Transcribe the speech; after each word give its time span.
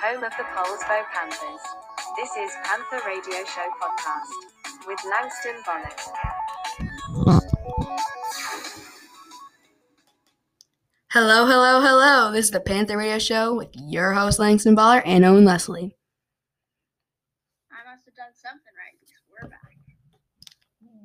Home 0.00 0.22
of 0.22 0.30
the 0.36 0.44
Poulsbo 0.54 1.02
Panthers. 1.12 1.60
This 2.16 2.30
is 2.36 2.52
Panther 2.62 3.00
Radio 3.04 3.44
Show 3.44 3.68
Podcast 3.82 4.30
with 4.86 5.00
Langston 5.10 5.56
Bonnet. 5.66 6.00
Hello, 11.10 11.46
hello, 11.46 11.80
hello. 11.80 12.30
This 12.30 12.44
is 12.46 12.50
the 12.52 12.60
Panther 12.60 12.96
Radio 12.96 13.18
Show 13.18 13.56
with 13.56 13.70
your 13.74 14.12
host, 14.12 14.38
Langston 14.38 14.76
Baller 14.76 15.02
and 15.04 15.24
Owen 15.24 15.44
Leslie. 15.44 15.96
I 17.72 17.90
must 17.90 18.04
have 18.04 18.14
done 18.14 18.34
something 18.34 18.72
right 18.76 18.94
because 19.00 19.24
we're 19.32 19.48
back. 19.48 19.74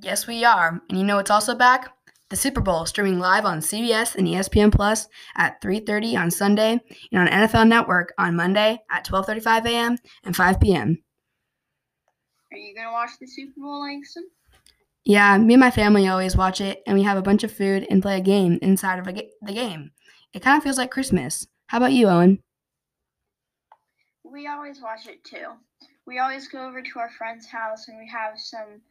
Yes, 0.03 0.27
we 0.27 0.45
are. 0.45 0.83
And 0.87 0.99
you 0.99 1.03
know 1.03 1.15
what's 1.15 1.31
also 1.31 1.55
back? 1.55 1.91
The 2.33 2.37
Super 2.37 2.61
Bowl 2.61 2.87
streaming 2.87 3.19
live 3.19 3.45
on 3.45 3.59
CBS 3.59 4.15
and 4.15 4.27
ESPN 4.27 4.71
Plus 4.71 5.07
at 5.35 5.61
3:30 5.61 6.15
on 6.19 6.31
Sunday 6.31 6.79
and 7.11 7.21
on 7.21 7.27
NFL 7.27 7.67
Network 7.67 8.11
on 8.17 8.35
Monday 8.35 8.79
at 8.89 9.05
12:35 9.05 9.67
a.m. 9.67 9.97
and 10.23 10.35
5 10.35 10.59
p.m. 10.59 10.97
Are 12.51 12.57
you 12.57 12.75
gonna 12.75 12.91
watch 12.91 13.11
the 13.21 13.27
Super 13.27 13.61
Bowl, 13.61 13.81
Langston? 13.81 14.27
Yeah, 15.03 15.37
me 15.37 15.53
and 15.53 15.61
my 15.61 15.69
family 15.69 16.07
always 16.07 16.35
watch 16.35 16.59
it, 16.59 16.81
and 16.87 16.97
we 16.97 17.03
have 17.03 17.19
a 17.19 17.21
bunch 17.21 17.43
of 17.43 17.51
food 17.51 17.85
and 17.91 18.01
play 18.01 18.17
a 18.17 18.19
game 18.19 18.57
inside 18.63 18.97
of 18.97 19.05
ga- 19.13 19.29
the 19.43 19.53
game. 19.53 19.91
It 20.33 20.41
kind 20.41 20.57
of 20.57 20.63
feels 20.63 20.79
like 20.79 20.89
Christmas. 20.89 21.45
How 21.67 21.77
about 21.77 21.93
you, 21.93 22.07
Owen? 22.07 22.41
We 24.23 24.47
always 24.47 24.81
watch 24.81 25.05
it 25.05 25.23
too. 25.23 25.49
We 26.07 26.17
always 26.17 26.47
go 26.47 26.67
over 26.67 26.81
to 26.81 26.99
our 26.99 27.11
friend's 27.11 27.45
house 27.45 27.89
and 27.89 27.99
we 27.99 28.07
have 28.07 28.39
some 28.39 28.81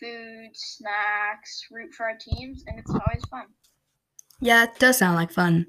food, 0.00 0.50
snacks, 0.54 1.66
root 1.70 1.92
for 1.94 2.06
our 2.06 2.16
teams, 2.18 2.64
and 2.66 2.78
it's 2.78 2.90
always 2.90 3.24
fun. 3.30 3.46
Yeah, 4.40 4.64
it 4.64 4.78
does 4.78 4.98
sound 4.98 5.16
like 5.16 5.32
fun. 5.32 5.66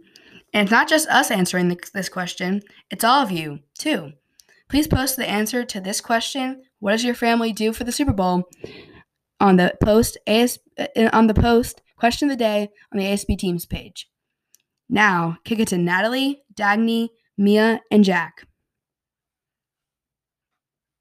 And 0.54 0.64
it's 0.64 0.72
not 0.72 0.90
just 0.90 1.10
us 1.10 1.32
answering 1.32 1.70
the, 1.70 1.78
this 1.94 2.10
question, 2.10 2.62
it's 2.90 3.04
all 3.04 3.24
of 3.24 3.32
you, 3.32 3.60
too. 3.78 4.14
Please 4.70 4.88
post 4.88 5.18
the 5.18 5.30
answer 5.30 5.64
to 5.66 5.80
this 5.80 6.02
question 6.02 6.64
What 6.80 6.92
does 6.92 7.04
your 7.04 7.16
family 7.16 7.54
do 7.54 7.74
for 7.74 7.84
the 7.84 7.92
Super 7.92 8.14
Bowl? 8.14 8.50
on 9.44 9.58
the 9.58 9.74
post 9.84 10.18
AS, 10.26 10.58
uh, 10.80 11.10
on 11.12 11.28
the 11.28 11.34
post 11.34 11.82
question 11.98 12.30
of 12.30 12.38
the 12.38 12.44
day 12.44 12.70
on 12.92 12.98
the 12.98 13.06
ASB 13.06 13.38
teams 13.38 13.66
page. 13.66 14.08
Now, 14.90 15.38
kick 15.44 15.60
it 15.60 15.68
to 15.70 15.78
Natalie, 15.78 16.44
Dagny, 16.54 17.10
Mia, 17.38 17.82
and 17.92 18.04
Jack. 18.06 18.48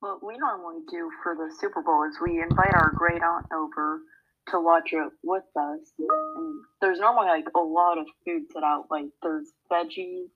What 0.03 0.21
we 0.21 0.37
normally 0.37 0.81
do 0.91 1.13
for 1.23 1.37
the 1.37 1.55
Super 1.61 1.81
Bowl 1.81 2.03
is 2.03 2.19
we 2.21 2.43
invite 2.43 2.75
our 2.75 2.91
great 2.91 3.23
aunt 3.23 3.47
over 3.55 4.01
to 4.49 4.59
watch 4.59 4.93
it 4.93 5.13
with 5.23 5.45
us. 5.55 5.93
And 5.97 6.65
there's 6.81 6.99
normally 6.99 7.29
like 7.29 7.45
a 7.55 7.61
lot 7.61 7.99
of 7.99 8.07
food 8.25 8.43
set 8.53 8.65
out. 8.65 8.87
Like 8.91 9.05
there's 9.23 9.53
veggies. 9.71 10.27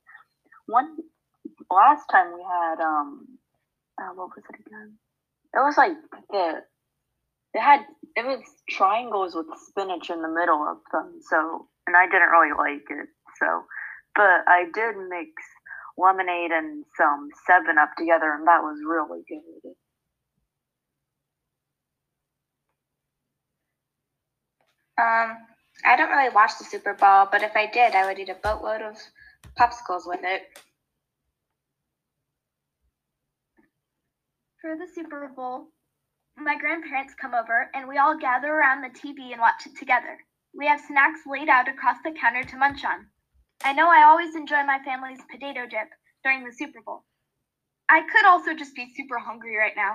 One 0.67 0.98
last 1.69 2.06
time 2.12 2.33
we 2.33 2.44
had 2.44 2.81
um, 2.81 3.27
uh, 4.00 4.14
what 4.14 4.28
was 4.37 4.44
it 4.48 4.67
again? 4.69 4.98
It 5.53 5.59
was 5.59 5.77
like 5.77 5.97
the 6.31 6.62
it 7.53 7.61
had 7.61 7.81
it 8.14 8.25
was 8.25 8.44
triangles 8.70 9.34
with 9.34 9.47
spinach 9.69 10.11
in 10.11 10.22
the 10.22 10.28
middle 10.28 10.62
of 10.62 10.77
them. 10.92 11.19
So 11.28 11.67
and 11.89 11.97
I 11.97 12.06
didn't 12.06 12.31
really 12.31 12.56
like 12.56 12.87
it. 12.89 13.09
So, 13.41 13.64
but 14.14 14.47
I 14.47 14.67
did 14.72 14.94
mix 15.09 15.33
lemonade 15.99 16.51
and 16.51 16.85
some 16.97 17.29
Seven 17.47 17.79
Up 17.79 17.91
together, 17.97 18.33
and 18.33 18.47
that 18.47 18.63
was 18.63 18.79
really 18.87 19.23
good. 19.29 19.75
Um, 24.99 25.37
I 25.85 25.97
don't 25.97 26.11
really 26.11 26.33
watch 26.35 26.53
the 26.59 26.65
Super 26.65 26.95
Bowl, 26.95 27.29
but 27.31 27.43
if 27.43 27.55
I 27.55 27.67
did, 27.67 27.95
I 27.95 28.07
would 28.07 28.19
eat 28.19 28.31
a 28.31 28.35
boatload 28.35 28.81
of 28.81 28.97
popsicles 29.59 30.07
with 30.07 30.21
it. 30.23 30.43
For 34.61 34.75
the 34.77 34.87
Super 34.93 35.31
Bowl, 35.37 35.69
my 36.37 36.56
grandparents 36.59 37.15
come 37.15 37.35
over 37.35 37.71
and 37.75 37.89
we 37.89 37.99
all 37.99 38.17
gather 38.19 38.49
around 38.49 38.83
the 38.83 38.89
TV 38.89 39.33
and 39.33 39.41
watch 39.41 39.67
it 39.67 39.77
together. 39.79 40.19
We 40.55 40.67
have 40.67 40.81
snacks 40.81 41.21
laid 41.27 41.49
out 41.49 41.69
across 41.69 41.99
the 42.03 42.12
counter 42.19 42.43
to 42.45 42.56
munch 42.56 42.85
on. 42.85 43.06
I 43.65 43.72
know 43.72 43.89
I 43.89 44.05
always 44.05 44.34
enjoy 44.34 44.62
my 44.65 44.78
family's 44.84 45.21
potato 45.31 45.62
dip 45.69 45.89
during 46.22 46.44
the 46.44 46.53
Super 46.53 46.81
Bowl. 46.84 47.05
I 47.89 48.00
could 48.00 48.27
also 48.27 48.55
just 48.55 48.75
be 48.75 48.93
super 48.97 49.19
hungry 49.19 49.56
right 49.56 49.77
now. 49.77 49.94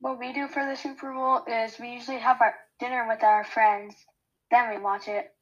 What 0.00 0.18
we 0.18 0.32
do 0.32 0.46
for 0.48 0.64
the 0.64 0.76
Super 0.76 1.12
Bowl 1.12 1.42
is 1.48 1.78
we 1.80 1.90
usually 1.90 2.18
have 2.18 2.40
our 2.40 2.54
dinner 2.78 3.06
with 3.08 3.22
our 3.22 3.44
friends, 3.44 3.94
then 4.50 4.70
we 4.70 4.78
watch 4.80 5.08
it. 5.08 5.32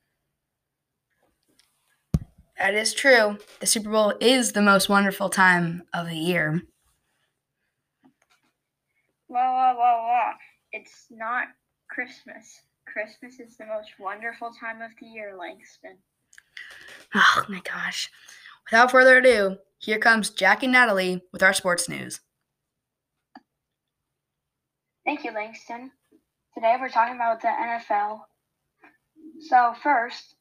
That 2.59 2.75
is 2.75 2.95
true. 2.95 3.39
The 3.61 3.67
Super 3.67 3.91
Bowl 3.91 4.15
is 4.21 4.53
the 4.53 4.63
most 4.63 4.89
wonderful 4.89 5.29
time 5.29 5.83
of 5.93 6.09
the 6.09 6.17
year. 6.17 6.63
Whoa, 9.27 9.41
whoa, 9.53 9.75
whoa, 9.75 10.07
whoa. 10.07 10.33
It's 10.73 11.07
not 11.11 11.49
Christmas. 11.91 12.61
Christmas 12.95 13.41
is 13.41 13.57
the 13.57 13.67
most 13.67 13.91
wonderful 13.99 14.53
time 14.53 14.81
of 14.81 14.93
the 15.01 15.07
year, 15.07 15.35
Langston. 15.37 15.99
Oh 17.13 17.45
my 17.49 17.61
gosh. 17.61 18.09
Without 18.71 18.93
further 18.93 19.19
ado, 19.19 19.57
here 19.79 19.99
comes 19.99 20.31
Jack 20.31 20.63
and 20.63 20.71
Natalie 20.71 21.21
with 21.33 21.43
our 21.43 21.53
sports 21.53 21.89
news. 21.89 22.21
Thank 25.05 25.25
you, 25.25 25.33
Langston. 25.33 25.91
Today 26.55 26.77
we're 26.81 26.89
talking 26.89 27.17
about 27.17 27.43
the 27.43 27.49
NFL. 27.49 28.21
So 29.41 29.75
first, 29.83 30.37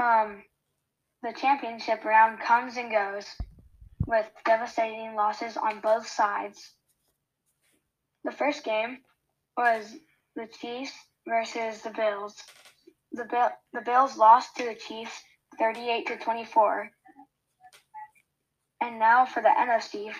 um, 0.00 0.44
the 1.24 1.32
championship 1.32 2.04
round 2.04 2.38
comes 2.38 2.76
and 2.76 2.92
goes 2.92 3.26
with 4.06 4.26
devastating 4.46 5.16
losses 5.16 5.56
on 5.56 5.80
both 5.80 6.06
sides. 6.06 6.74
The 8.22 8.30
first 8.30 8.62
game 8.62 8.98
was 9.56 9.96
the 10.36 10.46
Chiefs 10.60 10.92
versus 11.28 11.82
the 11.82 11.90
Bills. 11.90 12.34
The 13.12 13.24
Bill, 13.24 13.50
the 13.72 13.82
Bills 13.82 14.16
lost 14.16 14.56
to 14.56 14.64
the 14.64 14.74
Chiefs 14.74 15.22
38 15.58 16.06
to 16.06 16.16
24. 16.18 16.90
And 18.80 18.98
now 18.98 19.26
for 19.26 19.42
the 19.42 19.48
NFC, 19.48 20.10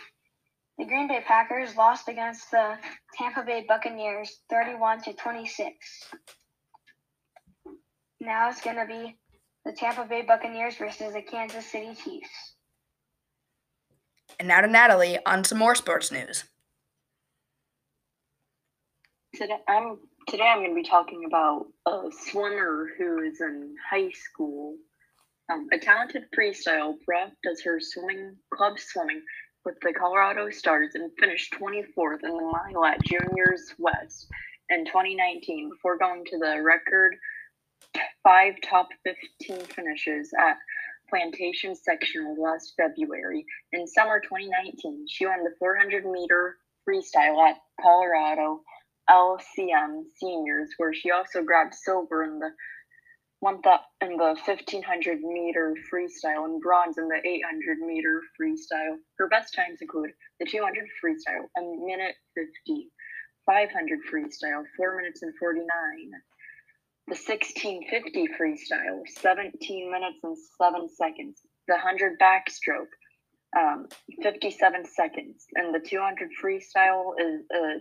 the 0.78 0.84
Green 0.84 1.08
Bay 1.08 1.22
Packers 1.26 1.76
lost 1.76 2.08
against 2.08 2.50
the 2.50 2.76
Tampa 3.16 3.42
Bay 3.42 3.64
Buccaneers 3.66 4.41
31 4.50 5.02
to 5.02 5.12
26. 5.14 5.74
Now 8.20 8.48
it's 8.48 8.60
going 8.60 8.76
to 8.76 8.86
be 8.86 9.16
the 9.64 9.72
Tampa 9.72 10.04
Bay 10.04 10.22
Buccaneers 10.22 10.76
versus 10.76 11.12
the 11.12 11.22
Kansas 11.22 11.66
City 11.66 11.94
Chiefs. 11.94 12.54
And 14.38 14.48
now 14.48 14.60
to 14.60 14.66
Natalie 14.66 15.19
on 15.26 15.44
some 15.44 15.58
more 15.58 15.75
sports 15.75 16.12
news. 16.12 16.44
Today 19.34 19.58
I'm 19.69 19.98
today 20.28 20.44
I'm 20.44 20.59
going 20.59 20.71
to 20.71 20.75
be 20.75 20.87
talking 20.87 21.25
about 21.25 21.66
a 21.87 22.11
swimmer 22.11 22.91
who 22.99 23.22
is 23.22 23.41
in 23.41 23.75
high 23.91 24.11
school. 24.11 24.77
Um, 25.50 25.69
a 25.72 25.78
talented 25.78 26.25
freestyle 26.37 26.97
prep 27.06 27.33
does 27.43 27.62
her 27.62 27.81
swimming 27.81 28.37
club 28.53 28.78
swimming 28.78 29.22
with 29.65 29.77
the 29.81 29.94
Colorado 29.94 30.50
Stars 30.50 30.91
and 30.94 31.11
finished 31.19 31.55
24th 31.55 32.25
in 32.25 32.37
the 32.37 32.53
mile 32.53 32.84
at 32.84 33.03
Juniors 33.05 33.75
West 33.78 34.27
in 34.69 34.84
2019 34.84 35.71
before 35.71 35.97
going 35.97 36.25
to 36.27 36.37
the 36.37 36.62
record 36.62 37.17
five 38.22 38.53
top 38.62 38.88
15 39.05 39.65
finishes 39.65 40.31
at 40.38 40.59
Plantation 41.09 41.75
Sectional 41.75 42.37
last 42.38 42.75
February. 42.77 43.47
In 43.72 43.87
summer 43.87 44.21
2019, 44.21 45.06
she 45.09 45.25
won 45.25 45.43
the 45.43 45.55
400 45.59 46.05
meter 46.05 46.56
freestyle 46.87 47.49
at 47.49 47.56
Colorado 47.81 48.61
LCM 49.10 50.02
Seniors, 50.16 50.70
where 50.76 50.94
she 50.94 51.10
also 51.10 51.43
grabbed 51.43 51.75
silver 51.75 52.25
in 52.25 52.38
the 52.38 52.50
one 53.40 53.62
th- 53.62 53.87
in 54.00 54.16
the 54.16 54.34
1500 54.44 55.20
meter 55.20 55.75
freestyle 55.93 56.44
and 56.44 56.60
bronze 56.60 56.99
in 56.99 57.06
the 57.08 57.20
800 57.25 57.78
meter 57.78 58.22
freestyle. 58.40 58.96
Her 59.19 59.28
best 59.28 59.55
times 59.55 59.78
include 59.81 60.10
the 60.40 60.46
200 60.46 60.88
freestyle, 61.02 61.46
a 61.56 61.60
minute 61.62 62.16
50, 62.34 62.90
500 63.46 64.00
freestyle, 64.12 64.64
4 64.76 64.96
minutes 64.96 65.22
and 65.22 65.32
49, 65.38 65.66
the 67.06 67.14
1650 67.14 68.28
freestyle, 68.38 69.02
17 69.06 69.90
minutes 69.90 70.19
and 70.25 70.37
7 70.61 70.88
seconds, 70.88 71.40
the 71.69 71.75
100 71.75 72.19
backstroke, 72.19 72.93
um, 73.56 73.87
57 74.22 74.84
seconds, 74.84 75.46
and 75.54 75.75
the 75.75 75.81
200 75.81 76.28
freestyle 76.43 77.12
is 77.19 77.46
uh, 77.54 77.78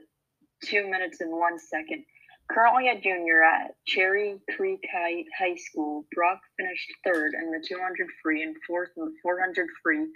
2 0.65 0.89
minutes 0.89 1.21
and 1.21 1.31
1 1.31 1.59
second. 1.59 2.03
Currently 2.49 2.89
a 2.89 3.01
junior 3.01 3.43
at 3.43 3.75
Cherry 3.85 4.39
Creek 4.55 4.79
High, 4.93 5.55
School, 5.55 6.05
Brock 6.15 6.39
finished 6.57 6.91
third 7.03 7.33
in 7.33 7.51
the 7.51 7.65
200 7.67 8.07
free 8.23 8.43
and 8.43 8.55
fourth 8.65 8.89
in 8.95 9.05
the 9.05 9.13
400 9.21 9.67
free 9.83 10.07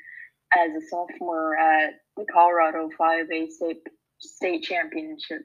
as 0.58 0.72
a 0.72 0.88
sophomore 0.88 1.58
at 1.58 1.96
the 2.16 2.26
Colorado 2.32 2.90
5A 3.00 3.50
State, 3.50 3.82
state 4.20 4.64
Championship 4.64 5.42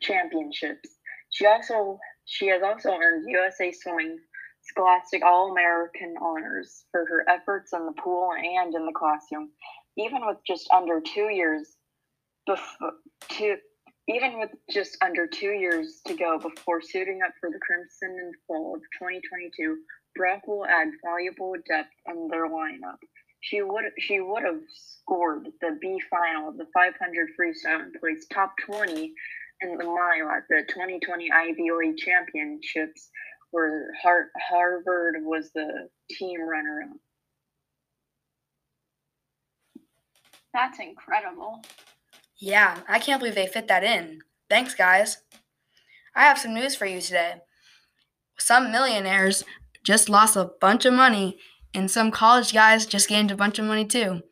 championships. 0.00 0.88
She 1.30 1.46
also 1.46 1.98
She 2.24 2.48
has 2.48 2.62
also 2.62 2.90
earned 2.90 3.28
USA 3.28 3.72
Swimming 3.72 4.18
Scholastic 4.62 5.24
All 5.24 5.52
American 5.52 6.14
honors 6.20 6.84
for 6.90 7.06
her 7.06 7.24
efforts 7.28 7.72
in 7.72 7.86
the 7.86 7.92
pool 7.92 8.30
and 8.32 8.74
in 8.74 8.84
the 8.84 8.92
classroom, 8.92 9.50
even 9.96 10.26
with 10.26 10.38
just 10.46 10.68
under 10.74 11.00
two 11.00 11.28
years 11.30 11.75
before 12.46 12.92
to 13.30 13.56
even 14.08 14.38
with 14.38 14.50
just 14.70 14.96
under 15.02 15.26
two 15.26 15.50
years 15.50 16.00
to 16.06 16.14
go 16.14 16.38
before 16.38 16.80
suiting 16.80 17.20
up 17.26 17.32
for 17.40 17.50
the 17.50 17.58
Crimson 17.58 18.16
in 18.20 18.30
fall 18.46 18.76
of 18.76 18.82
2022, 19.00 19.78
Brock 20.14 20.46
will 20.46 20.64
add 20.64 20.88
valuable 21.04 21.54
depth 21.68 21.90
in 22.06 22.28
their 22.28 22.48
lineup. 22.48 22.98
She 23.40 23.62
would 23.62 23.84
she 23.98 24.20
would 24.20 24.44
have 24.44 24.60
scored 24.72 25.48
the 25.60 25.78
B 25.80 26.00
final 26.08 26.48
of 26.48 26.56
the 26.56 26.66
500 26.72 27.28
freestyle 27.38 27.82
and 27.82 27.94
placed 28.00 28.30
top 28.30 28.54
20 28.64 29.12
in 29.62 29.76
the 29.76 29.84
mile 29.84 30.30
at 30.30 30.44
the 30.48 30.64
2020 30.68 31.30
Ivy 31.30 31.68
League 31.78 31.96
Championships, 31.96 33.10
where 33.50 33.92
Har- 34.02 34.30
Harvard 34.48 35.16
was 35.20 35.50
the 35.54 35.88
team 36.10 36.40
runner-up. 36.40 36.96
That's 40.52 40.78
incredible. 40.78 41.62
Yeah, 42.38 42.78
I 42.88 42.98
can't 42.98 43.20
believe 43.20 43.34
they 43.34 43.46
fit 43.46 43.68
that 43.68 43.84
in. 43.84 44.20
Thanks, 44.50 44.74
guys. 44.74 45.18
I 46.14 46.22
have 46.22 46.38
some 46.38 46.54
news 46.54 46.74
for 46.74 46.86
you 46.86 47.00
today. 47.00 47.36
Some 48.38 48.70
millionaires 48.70 49.44
just 49.82 50.08
lost 50.08 50.36
a 50.36 50.50
bunch 50.60 50.84
of 50.84 50.92
money, 50.92 51.38
and 51.72 51.90
some 51.90 52.10
college 52.10 52.52
guys 52.52 52.86
just 52.86 53.08
gained 53.08 53.30
a 53.30 53.36
bunch 53.36 53.58
of 53.58 53.64
money 53.64 53.84
too. 53.84 54.22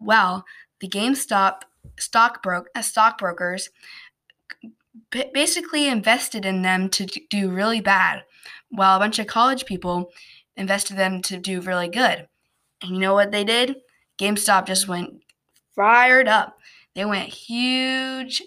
Well, 0.00 0.44
the 0.80 0.88
GameStop 0.88 1.62
stockbroke 1.98 2.68
uh, 2.74 2.82
stockbrokers 2.82 3.70
basically 5.32 5.88
invested 5.88 6.44
in 6.44 6.62
them 6.62 6.88
to 6.90 7.06
do 7.06 7.50
really 7.50 7.80
bad, 7.80 8.24
while 8.68 8.96
a 8.96 9.00
bunch 9.00 9.18
of 9.18 9.26
college 9.26 9.64
people 9.64 10.10
invested 10.56 10.96
them 10.96 11.22
to 11.22 11.38
do 11.38 11.60
really 11.60 11.88
good. 11.88 12.28
And 12.82 12.92
you 12.92 12.98
know 12.98 13.14
what 13.14 13.32
they 13.32 13.44
did? 13.44 13.76
GameStop 14.20 14.66
just 14.66 14.88
went 14.88 15.22
fired 15.74 16.28
up. 16.28 16.58
They 16.94 17.04
went 17.04 17.28
huge, 17.28 18.42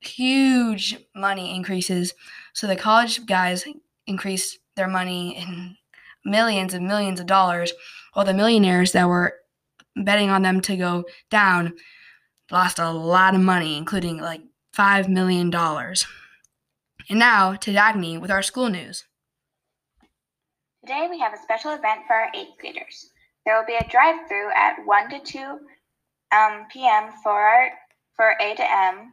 huge 0.00 0.96
money 1.14 1.54
increases. 1.54 2.14
So 2.52 2.66
the 2.66 2.76
college 2.76 3.24
guys 3.26 3.64
increased 4.06 4.58
their 4.76 4.88
money 4.88 5.36
in 5.36 5.76
millions 6.24 6.74
and 6.74 6.86
millions 6.86 7.20
of 7.20 7.26
dollars, 7.26 7.72
while 8.14 8.24
the 8.24 8.34
millionaires 8.34 8.92
that 8.92 9.08
were 9.08 9.34
betting 9.96 10.30
on 10.30 10.42
them 10.42 10.60
to 10.62 10.76
go 10.76 11.04
down 11.30 11.74
lost 12.50 12.78
a 12.78 12.90
lot 12.90 13.34
of 13.34 13.40
money, 13.40 13.76
including 13.76 14.18
like 14.18 14.42
$5 14.76 15.08
million. 15.08 15.52
And 15.54 17.18
now 17.18 17.54
to 17.54 17.72
Dagny 17.72 18.20
with 18.20 18.30
our 18.30 18.42
school 18.42 18.68
news. 18.68 19.04
Today 20.84 21.06
we 21.10 21.18
have 21.20 21.32
a 21.32 21.42
special 21.42 21.72
event 21.72 22.00
for 22.06 22.14
our 22.14 22.30
eighth 22.34 22.58
graders. 22.58 23.10
There 23.44 23.56
will 23.56 23.66
be 23.66 23.76
a 23.76 23.88
drive-through 23.88 24.50
at 24.54 24.76
1 24.84 25.10
to 25.10 25.18
2 25.20 25.38
um, 26.32 26.66
p.m. 26.72 27.10
for 27.22 27.32
our, 27.32 27.70
for 28.16 28.34
A 28.40 28.54
to 28.54 28.62
M 28.62 29.12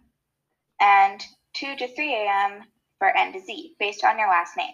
and 0.79 1.21
2 1.53 1.75
to 1.77 1.95
3 1.95 2.13
a.m. 2.13 2.63
for 2.97 3.15
N 3.15 3.33
to 3.33 3.39
Z, 3.39 3.75
based 3.79 4.03
on 4.03 4.17
your 4.17 4.29
last 4.29 4.55
name. 4.57 4.73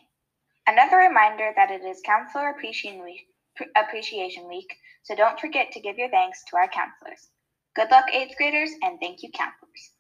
Another 0.68 0.98
reminder 0.98 1.52
that 1.56 1.72
it 1.72 1.84
is 1.84 2.02
Counselor 2.06 2.50
Appreciation 2.50 3.04
Week, 3.04 3.28
Appreciation 3.76 4.48
Week, 4.48 4.68
so 5.04 5.16
don't 5.16 5.40
forget 5.40 5.72
to 5.72 5.80
give 5.80 5.98
your 5.98 6.10
thanks 6.10 6.44
to 6.50 6.58
our 6.58 6.68
counselors. 6.68 7.30
Good 7.76 7.92
luck, 7.92 8.06
eighth 8.14 8.36
graders, 8.38 8.72
and 8.82 9.00
thank 9.00 9.22
you, 9.22 9.30
counselors. 9.32 9.92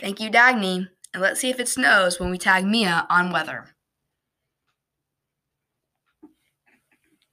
Thank 0.00 0.20
you, 0.20 0.30
Dagny. 0.30 0.88
And 1.12 1.22
let's 1.22 1.40
see 1.40 1.50
if 1.50 1.60
it 1.60 1.68
snows 1.68 2.18
when 2.18 2.30
we 2.30 2.38
tag 2.38 2.64
Mia 2.64 3.06
on 3.10 3.30
weather. 3.32 3.66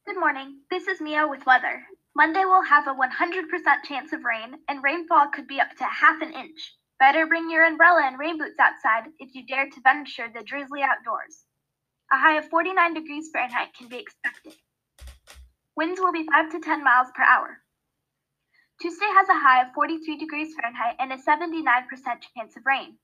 Good 0.06 0.20
morning. 0.20 0.62
This 0.70 0.88
is 0.88 1.00
Mia 1.00 1.28
with 1.28 1.46
weather. 1.46 1.84
Monday 2.16 2.44
will 2.46 2.64
have 2.64 2.88
a 2.88 2.94
100% 2.94 3.84
chance 3.88 4.14
of 4.14 4.24
rain, 4.24 4.56
and 4.68 4.84
rainfall 4.84 5.30
could 5.34 5.48
be 5.48 5.60
up 5.60 5.70
to 5.78 5.86
half 5.86 6.22
an 6.22 6.34
inch. 6.34 6.76
Better 7.00 7.28
bring 7.28 7.50
your 7.50 7.66
umbrella 7.66 8.02
and 8.04 8.20
rain 8.20 8.38
boots 8.38 8.60
outside 8.60 9.10
if 9.20 9.34
you 9.34 9.46
dare 9.46 9.70
to 9.70 9.82
venture 9.82 10.28
the 10.34 10.44
drizzly 10.44 10.82
outdoors. 10.82 11.46
A 12.12 12.18
high 12.18 12.38
of 12.38 12.50
49 12.50 12.94
degrees 12.94 13.30
Fahrenheit 13.32 13.70
can 13.78 13.88
be 13.88 14.00
expected. 14.00 14.54
Winds 15.78 16.00
will 16.00 16.12
be 16.12 16.28
5 16.30 16.52
to 16.52 16.60
10 16.60 16.84
miles 16.84 17.08
per 17.16 17.24
hour. 17.24 17.60
Tuesday 18.82 19.06
has 19.14 19.30
a 19.30 19.34
high 19.34 19.62
of 19.62 19.74
43 19.74 20.18
degrees 20.18 20.56
Fahrenheit 20.56 20.96
and 21.00 21.14
a 21.14 21.18
79% 21.18 21.62
chance 22.36 22.58
of 22.58 22.66
rain. 22.66 22.98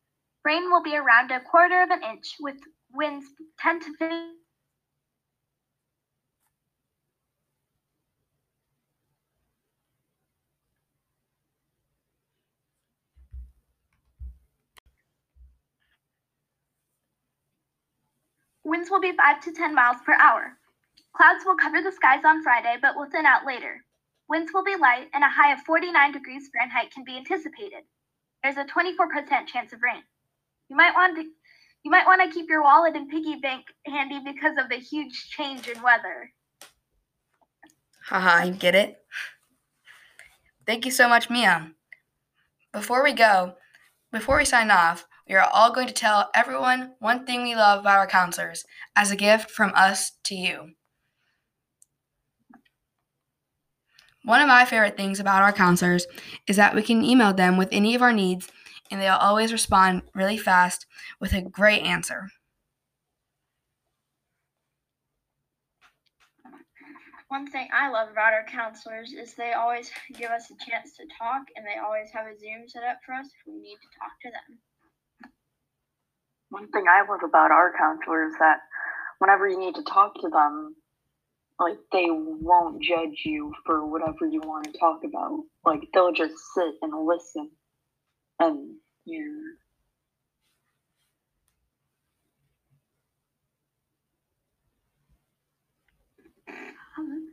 Rain 0.44 0.70
will 0.72 0.82
be 0.82 0.96
around 0.98 1.32
a 1.32 1.40
quarter 1.40 1.82
of 1.82 1.90
an 1.90 2.04
inch 2.04 2.36
with 2.40 2.58
winds 2.94 3.26
10 3.60 3.80
to 3.82 3.94
15. 3.98 4.45
Winds 18.76 18.92
will 18.92 19.00
be 19.00 19.14
5 19.14 19.42
to 19.46 19.54
10 19.54 19.74
miles 19.74 19.96
per 20.06 20.16
hour. 20.20 20.58
Clouds 21.16 21.46
will 21.46 21.56
cover 21.56 21.82
the 21.82 21.94
skies 21.94 22.26
on 22.26 22.44
Friday, 22.44 22.76
but 22.82 22.94
will 22.98 23.10
thin 23.10 23.26
out 23.26 23.46
later. 23.46 23.86
Winds 24.28 24.52
will 24.54 24.66
be 24.66 24.76
light, 24.76 25.08
and 25.14 25.24
a 25.24 25.30
high 25.30 25.54
of 25.54 25.62
49 25.62 26.12
degrees 26.12 26.50
Fahrenheit 26.54 26.92
can 26.92 27.06
be 27.06 27.16
anticipated. 27.16 27.86
There's 28.44 28.58
a 28.58 28.66
24% 28.66 29.48
chance 29.48 29.72
of 29.72 29.82
rain. 29.82 30.04
You 30.68 30.76
might 30.76 30.94
want 30.94 31.16
to 31.16 31.24
you 31.24 31.92
might 31.92 32.06
want 32.06 32.22
to 32.22 32.38
keep 32.38 32.50
your 32.50 32.64
wallet 32.64 32.98
and 32.98 33.08
piggy 33.10 33.36
bank 33.36 33.64
handy 33.86 34.20
because 34.20 34.58
of 34.58 34.68
the 34.68 34.76
huge 34.76 35.30
change 35.30 35.70
in 35.70 35.82
weather. 35.82 36.34
Haha, 38.04 38.44
you 38.44 38.54
get 38.56 38.76
it? 38.76 38.98
Thank 40.68 40.84
you 40.84 40.92
so 40.92 41.08
much, 41.08 41.30
Mia. 41.30 41.72
Before 42.74 43.04
we 43.04 43.14
go, 43.14 43.54
before 44.12 44.38
we 44.38 44.44
sign 44.44 44.70
off, 44.70 45.08
we 45.28 45.36
are 45.36 45.50
all 45.52 45.72
going 45.72 45.88
to 45.88 45.94
tell 45.94 46.30
everyone 46.36 46.94
one 47.00 47.26
thing 47.26 47.44
we 47.44 47.56
love 47.56 47.80
about 47.80 47.98
our 47.98 48.08
counselors 48.08 48.64
as 48.96 49.12
a 49.12 49.16
gift 49.16 49.50
from 49.50 49.72
us 49.76 50.12
to 50.26 50.36
you. 50.36 50.74
One 54.24 54.42
of 54.42 54.48
my 54.48 54.66
favorite 54.66 54.98
things 54.98 55.20
about 55.20 55.42
our 55.42 55.54
counselors 55.54 56.08
is 56.48 56.56
that 56.56 56.74
we 56.74 56.82
can 56.82 57.04
email 57.04 57.34
them 57.34 57.58
with 57.58 57.70
any 57.72 57.96
of 57.96 58.02
our 58.02 58.14
needs 58.14 58.50
and 58.90 59.02
they'll 59.02 59.14
always 59.14 59.52
respond 59.52 60.04
really 60.14 60.38
fast 60.38 60.86
with 61.20 61.34
a 61.34 61.42
great 61.42 61.82
answer. 61.82 62.30
One 67.28 67.50
thing 67.50 67.68
I 67.74 67.90
love 67.90 68.10
about 68.12 68.34
our 68.34 68.46
counselors 68.46 69.12
is 69.12 69.34
they 69.34 69.54
always 69.54 69.90
give 70.14 70.30
us 70.30 70.52
a 70.52 70.70
chance 70.70 70.96
to 70.98 71.04
talk 71.20 71.44
and 71.56 71.66
they 71.66 71.80
always 71.84 72.10
have 72.12 72.28
a 72.28 72.38
Zoom 72.38 72.68
set 72.68 72.84
up 72.84 73.00
for 73.06 73.14
us 73.14 73.26
if 73.26 73.48
we 73.48 73.60
need 73.60 73.76
to 73.76 74.00
talk 74.00 74.14
to 74.22 74.30
them. 74.30 74.60
One 76.56 76.70
thing 76.72 76.86
I 76.90 77.02
love 77.12 77.20
about 77.28 77.52
our 77.52 77.74
counselor 77.78 78.30
is 78.30 78.36
that 78.40 78.60
whenever 79.20 79.46
you 79.50 79.60
need 79.60 79.76
to 79.76 79.84
talk 79.84 80.14
to 80.22 80.30
them, 80.30 80.76
like 81.60 81.76
they 81.92 82.08
won't 82.10 82.82
judge 82.82 83.24
you 83.26 83.54
for 83.66 83.86
whatever 83.86 84.26
you 84.32 84.40
want 84.40 84.64
to 84.66 84.80
talk 84.80 85.02
about. 85.04 85.42
Like 85.66 85.82
they'll 85.94 86.14
just 86.14 86.36
sit 86.56 86.76
and 86.82 86.94
listen. 87.06 87.52
And 88.40 88.76
yeah. 89.06 89.22
Um, 96.98 97.30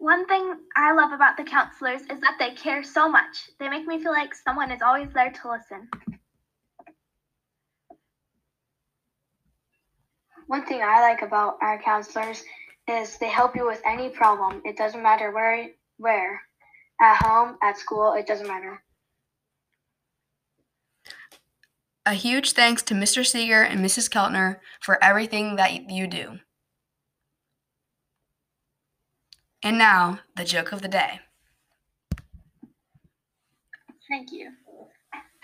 One 0.00 0.26
thing 0.26 0.54
I 0.76 0.92
love 0.94 1.12
about 1.12 1.36
the 1.36 1.44
counselors 1.44 2.02
is 2.02 2.20
that 2.22 2.36
they 2.40 2.54
care 2.54 2.82
so 2.82 3.08
much. 3.08 3.50
They 3.60 3.68
make 3.68 3.86
me 3.86 4.02
feel 4.02 4.12
like 4.12 4.34
someone 4.34 4.72
is 4.72 4.82
always 4.82 5.10
there 5.14 5.30
to 5.30 5.50
listen. 5.50 5.88
One 10.52 10.66
thing 10.66 10.82
I 10.82 11.00
like 11.00 11.22
about 11.22 11.56
our 11.62 11.80
counselors 11.80 12.44
is 12.86 13.16
they 13.16 13.30
help 13.30 13.56
you 13.56 13.64
with 13.64 13.80
any 13.86 14.10
problem. 14.10 14.60
It 14.66 14.76
doesn't 14.76 15.02
matter 15.02 15.30
where 15.30 15.68
where. 15.96 16.42
At 17.00 17.24
home, 17.24 17.56
at 17.62 17.78
school, 17.78 18.12
it 18.12 18.26
doesn't 18.26 18.46
matter. 18.46 18.82
A 22.04 22.12
huge 22.12 22.52
thanks 22.52 22.82
to 22.82 22.94
Mr. 22.94 23.26
Seeger 23.26 23.62
and 23.62 23.82
Mrs. 23.82 24.10
Keltner 24.10 24.58
for 24.82 25.02
everything 25.02 25.56
that 25.56 25.90
you 25.90 26.06
do. 26.06 26.40
And 29.62 29.78
now, 29.78 30.20
the 30.36 30.44
joke 30.44 30.72
of 30.72 30.82
the 30.82 30.88
day. 30.88 31.20
Thank 34.06 34.32
you. 34.32 34.50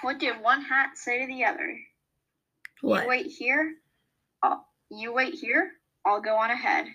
What 0.03 0.19
did 0.19 0.43
one 0.43 0.61
hat 0.61 0.99
say 0.99 1.21
to 1.23 1.27
the 1.27 1.47
other? 1.47 1.79
What? 2.83 3.05
You 3.05 3.09
wait 3.09 3.27
here. 3.29 3.73
I'll, 4.43 4.68
you 4.91 5.13
wait 5.13 5.35
here. 5.35 5.73
I'll 6.05 6.21
go 6.21 6.37
on 6.37 6.51
ahead. 6.51 6.87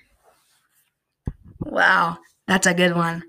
Wow, 1.59 2.17
that's 2.47 2.67
a 2.67 2.73
good 2.73 2.95
one. 2.95 3.23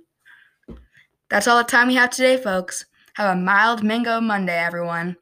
That's 1.30 1.48
all 1.48 1.58
the 1.58 1.64
time 1.64 1.88
we 1.88 1.94
have 1.94 2.10
today, 2.10 2.36
folks. 2.36 2.86
Have 3.14 3.36
a 3.36 3.40
mild 3.40 3.82
Mango 3.82 4.20
Monday, 4.20 4.56
everyone. 4.56 5.16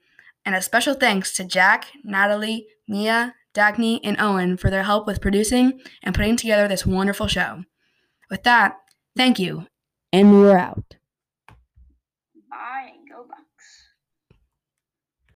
And 0.45 0.55
a 0.55 0.63
special 0.63 0.95
thanks 0.95 1.33
to 1.35 1.45
Jack, 1.45 1.87
Natalie, 2.03 2.67
Mia, 2.89 3.35
Dagny, 3.55 4.01
and 4.03 4.21
Owen 4.21 4.57
for 4.57 4.71
their 4.71 4.83
help 4.83 5.07
with 5.07 5.21
producing 5.21 5.81
and 6.03 6.15
putting 6.15 6.37
together 6.37 6.67
this 6.67 6.87
wonderful 6.87 7.29
show. 7.29 7.65
With 8.31 8.43
that, 8.45 8.79
thank 9.17 9.39
you, 9.39 9.67
and 10.13 10.33
we're 10.33 10.57
out. 10.57 10.97
Bye 12.51 12.93
and 12.97 12.97
go 12.97 13.02
Bucks. 13.02 13.02